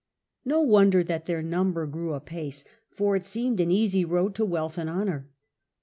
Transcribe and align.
No 0.43 0.61
wonder 0.61 1.03
that 1.03 1.27
their 1.27 1.43
num 1.43 1.45
in 1.45 1.49
numbers, 1.51 1.87
bcrs 1.89 1.91
grew 1.91 2.09
apacc, 2.19 2.65
for 2.89 3.15
it 3.15 3.23
seemed 3.23 3.59
an 3.59 3.69
easy 3.69 4.03
road 4.03 4.33
to 4.33 4.45
wealth 4.45 4.79
and 4.79 4.89
honour. 4.89 5.29